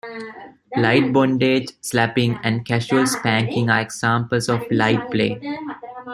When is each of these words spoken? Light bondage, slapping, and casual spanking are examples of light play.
Light 0.77 1.13
bondage, 1.13 1.67
slapping, 1.81 2.39
and 2.41 2.65
casual 2.65 3.05
spanking 3.05 3.69
are 3.69 3.81
examples 3.81 4.49
of 4.49 4.63
light 4.71 5.11
play. 5.11 5.39